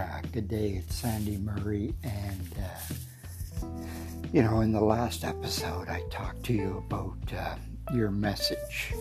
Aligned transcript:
uh, 0.00 0.20
good 0.32 0.48
day. 0.48 0.82
It's 0.82 0.96
Sandy 0.96 1.36
Murray, 1.36 1.94
and 2.02 2.54
uh, 2.58 3.66
you 4.32 4.42
know, 4.42 4.60
in 4.60 4.72
the 4.72 4.80
last 4.80 5.24
episode, 5.24 5.88
I 5.88 6.02
talked 6.10 6.42
to 6.44 6.54
you 6.54 6.82
about 6.86 7.18
uh, 7.36 7.56
your 7.92 8.10
message. 8.10 8.94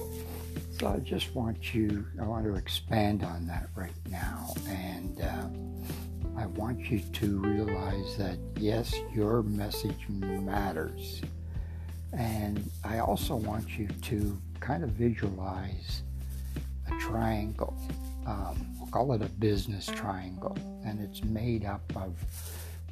So 0.78 0.88
I 0.88 0.98
just 0.98 1.34
want 1.36 1.74
you, 1.74 2.06
I 2.22 2.26
want 2.26 2.46
to 2.46 2.56
expand 2.56 3.24
on 3.24 3.48
that 3.48 3.70
right 3.76 3.94
now, 4.10 4.54
and 4.68 5.22
uh, 5.22 6.38
I 6.38 6.48
want 6.48 6.80
you 6.92 7.00
to 7.00 7.40
realize 7.40 8.18
that 8.18 8.38
yes, 8.58 8.94
your 9.14 9.44
message 9.44 10.10
matters, 10.10 11.22
and 12.12 12.70
I 12.84 13.00
also 13.00 13.36
want 13.36 13.78
you 13.78 13.88
to 13.88 14.38
kind 14.60 14.84
of 14.84 14.90
visualize 14.92 16.02
a 16.92 17.00
triangle. 17.00 17.78
Um, 18.30 18.76
we'll 18.78 18.92
call 18.92 19.12
it 19.14 19.24
a 19.24 19.30
business 19.30 19.88
triangle, 19.88 20.56
and 20.86 21.02
it's 21.02 21.24
made 21.24 21.66
up 21.66 21.82
of 21.96 22.14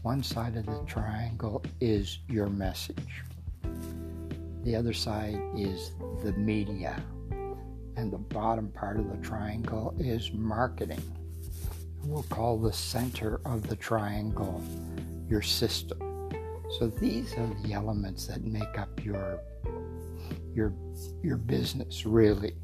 one 0.01 0.23
side 0.23 0.57
of 0.57 0.65
the 0.65 0.83
triangle 0.87 1.63
is 1.79 2.19
your 2.27 2.47
message, 2.47 3.23
the 4.63 4.75
other 4.75 4.93
side 4.93 5.39
is 5.55 5.91
the 6.23 6.33
media, 6.33 6.99
and 7.97 8.11
the 8.11 8.17
bottom 8.17 8.69
part 8.69 8.97
of 8.97 9.11
the 9.11 9.17
triangle 9.17 9.93
is 9.99 10.33
marketing. 10.33 11.03
We'll 12.03 12.23
call 12.23 12.57
the 12.57 12.73
center 12.73 13.39
of 13.45 13.67
the 13.67 13.75
triangle 13.75 14.63
your 15.29 15.43
system. 15.43 15.99
So 16.79 16.87
these 16.87 17.33
are 17.33 17.49
the 17.63 17.73
elements 17.73 18.25
that 18.25 18.43
make 18.43 18.79
up 18.79 19.05
your 19.05 19.39
your 20.55 20.73
your 21.21 21.37
business 21.37 22.07
really. 22.07 22.55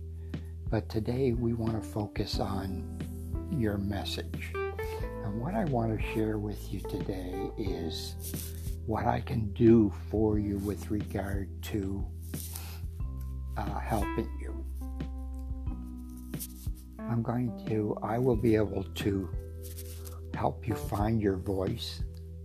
But 0.73 0.89
today 0.89 1.33
we 1.33 1.53
want 1.53 1.79
to 1.79 1.87
focus 1.87 2.39
on 2.39 2.97
your 3.51 3.77
message. 3.77 4.53
And 4.55 5.39
what 5.39 5.53
I 5.53 5.65
want 5.65 5.95
to 5.95 6.03
share 6.15 6.39
with 6.39 6.73
you 6.73 6.79
today 6.79 7.51
is 7.59 8.15
what 8.87 9.05
I 9.05 9.19
can 9.19 9.53
do 9.53 9.93
for 10.09 10.39
you 10.39 10.57
with 10.57 10.89
regard 10.89 11.47
to 11.65 12.03
uh, 13.55 13.79
helping 13.81 14.27
you. 14.41 14.65
I'm 16.97 17.21
going 17.21 17.63
to, 17.67 17.95
I 18.01 18.17
will 18.17 18.35
be 18.35 18.55
able 18.55 18.83
to 18.83 19.29
help 20.33 20.67
you 20.67 20.73
find 20.73 21.21
your 21.21 21.37
voice 21.37 22.01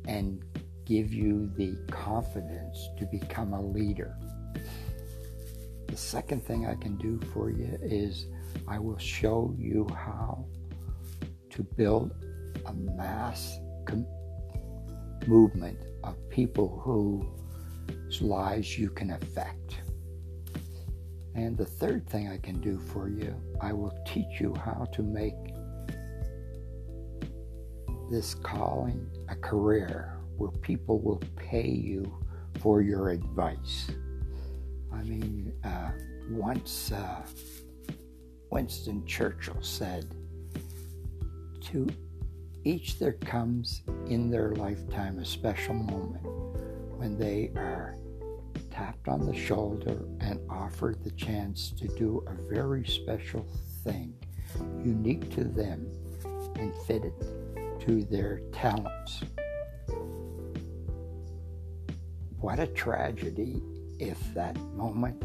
and 0.07 0.45
give 0.85 1.15
you 1.15 1.51
the 1.57 1.79
confidence 1.91 2.91
to 2.99 3.07
become 3.07 3.55
a 3.55 3.63
leader. 3.63 4.19
The 5.89 5.97
second 5.97 6.45
thing 6.45 6.67
I 6.67 6.75
can 6.75 6.97
do 6.97 7.19
for 7.33 7.51
you 7.51 7.79
is 7.83 8.27
I 8.69 8.79
will 8.79 8.99
show 8.99 9.55
you 9.59 9.89
how 9.91 10.47
to 11.51 11.63
build 11.63 12.13
a 12.67 12.73
mass 12.73 13.59
com- 13.85 14.07
movement 15.27 15.79
of 16.05 16.17
people 16.31 16.79
whose 16.85 18.23
lives 18.23 18.79
you 18.79 18.91
can 18.91 19.11
affect. 19.11 19.79
And 21.35 21.57
the 21.57 21.65
third 21.65 22.09
thing 22.09 22.29
I 22.29 22.37
can 22.39 22.61
do 22.61 22.79
for 22.79 23.09
you, 23.09 23.35
I 23.61 23.73
will 23.73 23.97
teach 24.07 24.41
you 24.41 24.55
how 24.55 24.87
to 24.93 25.03
make 25.03 25.35
this 28.11 28.35
calling 28.35 29.09
a 29.29 29.37
career 29.37 30.19
where 30.37 30.51
people 30.51 31.01
will 31.01 31.23
pay 31.37 31.69
you 31.69 32.19
for 32.61 32.83
your 32.83 33.11
advice. 33.11 33.91
I 34.99 35.03
mean, 35.05 35.53
uh, 35.63 35.91
once 36.29 36.91
uh, 36.91 37.23
Winston 38.51 39.07
Churchill 39.07 39.63
said, 39.63 40.07
To 41.67 41.87
each 42.65 42.99
there 42.99 43.13
comes 43.13 43.83
in 44.09 44.29
their 44.29 44.53
lifetime 44.57 45.21
a 45.21 45.25
special 45.25 45.75
moment 45.75 46.27
when 46.97 47.17
they 47.17 47.53
are 47.55 47.97
tapped 48.73 49.07
on 49.07 49.25
the 49.25 49.35
shoulder 49.35 50.01
and 50.21 50.41
offered 50.51 51.05
the 51.05 51.13
chance 51.13 51.71
to 51.79 51.87
do 51.97 52.25
a 52.27 52.53
very 52.53 52.85
special 52.85 53.47
thing, 53.85 54.13
unique 54.85 55.33
to 55.37 55.45
them 55.45 55.87
and 56.57 56.75
fitted 56.87 57.13
to 57.81 58.03
their 58.03 58.41
talents. 58.53 59.23
What 62.41 62.59
a 62.59 62.67
tragedy 62.67 63.63
if 63.99 64.19
that 64.35 64.57
moment 64.75 65.23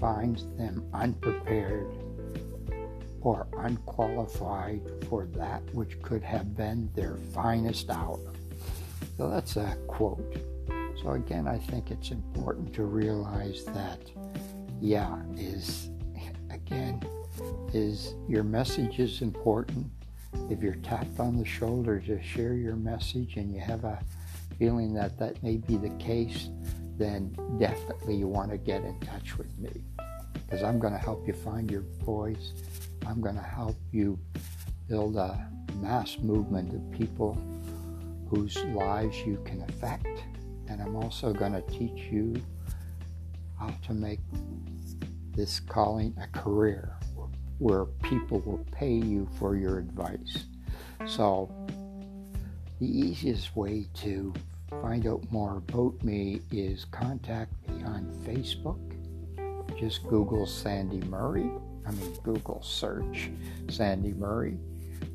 finds 0.00 0.44
them 0.56 0.88
unprepared 0.92 1.92
or 3.20 3.46
unqualified 3.58 4.80
for 5.08 5.26
that 5.26 5.62
which 5.74 6.00
could 6.02 6.22
have 6.22 6.56
been 6.56 6.88
their 6.94 7.16
finest 7.34 7.90
hour. 7.90 8.18
So 9.16 9.28
that's 9.28 9.56
a 9.56 9.76
quote. 9.86 10.36
So 11.02 11.10
again, 11.12 11.46
I 11.46 11.58
think 11.58 11.90
it's 11.90 12.10
important 12.10 12.72
to 12.74 12.84
realize 12.84 13.64
that, 13.66 14.00
yeah, 14.80 15.20
is 15.36 15.90
again, 16.50 17.02
is 17.72 18.14
your 18.28 18.44
message 18.44 18.98
is 18.98 19.22
important. 19.22 19.86
If 20.50 20.62
you're 20.62 20.74
tapped 20.76 21.20
on 21.20 21.38
the 21.38 21.44
shoulder 21.44 22.00
to 22.00 22.22
share 22.22 22.54
your 22.54 22.76
message 22.76 23.36
and 23.36 23.52
you 23.52 23.60
have 23.60 23.84
a 23.84 23.98
feeling 24.58 24.92
that 24.94 25.18
that 25.18 25.42
may 25.42 25.56
be 25.56 25.76
the 25.76 25.90
case, 25.98 26.50
then 26.98 27.36
definitely 27.58 28.16
you 28.16 28.26
want 28.26 28.50
to 28.50 28.58
get 28.58 28.84
in 28.84 28.98
touch 29.00 29.38
with 29.38 29.56
me 29.58 29.84
because 30.34 30.62
I'm 30.62 30.78
going 30.78 30.92
to 30.92 30.98
help 30.98 31.26
you 31.26 31.32
find 31.32 31.70
your 31.70 31.84
voice. 32.04 32.52
I'm 33.06 33.20
going 33.20 33.36
to 33.36 33.42
help 33.42 33.76
you 33.92 34.18
build 34.88 35.16
a 35.16 35.48
mass 35.76 36.18
movement 36.18 36.74
of 36.74 36.90
people 36.90 37.38
whose 38.28 38.56
lives 38.64 39.18
you 39.20 39.40
can 39.44 39.62
affect. 39.62 40.06
And 40.68 40.82
I'm 40.82 40.96
also 40.96 41.32
going 41.32 41.52
to 41.52 41.62
teach 41.62 42.10
you 42.10 42.34
how 43.58 43.68
to 43.86 43.94
make 43.94 44.20
this 45.34 45.60
calling 45.60 46.16
a 46.20 46.26
career 46.38 46.96
where 47.58 47.84
people 47.84 48.40
will 48.40 48.64
pay 48.72 48.92
you 48.92 49.28
for 49.38 49.56
your 49.56 49.78
advice. 49.78 50.46
So, 51.06 51.50
the 52.80 52.86
easiest 52.86 53.56
way 53.56 53.88
to 53.94 54.32
find 54.70 55.06
out 55.06 55.24
more 55.30 55.58
about 55.58 56.02
me 56.02 56.40
is 56.50 56.84
contact 56.86 57.52
me 57.68 57.82
on 57.84 58.06
Facebook. 58.24 58.78
Just 59.78 60.06
Google 60.06 60.46
Sandy 60.46 61.00
Murray. 61.06 61.50
I 61.86 61.90
mean, 61.92 62.14
Google 62.22 62.62
search 62.62 63.30
Sandy 63.68 64.12
Murray. 64.12 64.58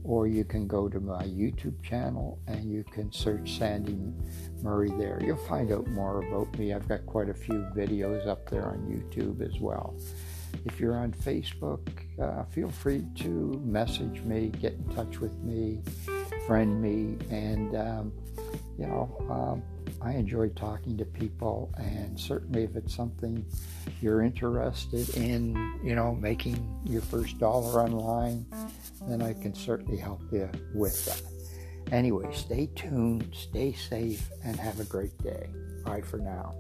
Or 0.04 0.28
you 0.28 0.44
can 0.44 0.68
go 0.68 0.90
to 0.90 1.00
my 1.00 1.24
YouTube 1.24 1.82
channel 1.84 2.40
and 2.48 2.72
you 2.72 2.84
can 2.84 3.12
search 3.12 3.58
Sandy 3.58 3.98
Murray 4.62 4.92
there. 4.98 5.20
You'll 5.24 5.38
find 5.38 5.72
out 5.72 5.88
more 5.88 6.24
about 6.24 6.58
me. 6.58 6.74
I've 6.74 6.88
got 6.88 7.06
quite 7.06 7.30
a 7.30 7.34
few 7.34 7.66
videos 7.76 8.28
up 8.28 8.50
there 8.50 8.66
on 8.66 8.80
YouTube 8.80 9.42
as 9.42 9.60
well. 9.60 9.96
If 10.66 10.80
you're 10.80 10.96
on 10.96 11.12
Facebook, 11.12 11.90
uh, 12.22 12.44
feel 12.46 12.70
free 12.70 13.06
to 13.16 13.62
message 13.66 14.22
me, 14.22 14.50
get 14.62 14.74
in 14.74 14.96
touch 14.96 15.20
with 15.20 15.36
me, 15.40 15.82
friend 16.48 16.82
me, 16.82 17.18
and 17.30 17.76
um, 17.76 18.14
you 18.78 18.86
know, 18.86 19.16
um, 19.30 19.64
I 20.02 20.14
enjoy 20.14 20.50
talking 20.50 20.98
to 20.98 21.06
people, 21.06 21.72
and 21.78 22.20
certainly 22.20 22.64
if 22.64 22.76
it's 22.76 22.94
something 22.94 23.46
you're 24.02 24.22
interested 24.22 25.10
in, 25.16 25.80
you 25.84 25.96
know, 25.96 26.16
making 26.16 26.82
your 26.86 27.02
first 27.02 27.40
dollar 27.40 27.82
online, 27.82 28.46
then 29.08 29.22
I 29.22 29.34
can 29.34 29.54
certainly 29.54 29.98
help 29.98 30.22
you 30.32 30.50
with 30.74 31.06
that. 31.06 31.22
Anyway, 31.94 32.28
stay 32.34 32.70
tuned, 32.76 33.34
stay 33.34 33.74
safe, 33.74 34.30
and 34.44 34.56
have 34.58 34.80
a 34.80 34.86
great 34.86 35.18
day. 35.22 35.50
Bye 35.86 36.02
for 36.02 36.18
now. 36.18 36.56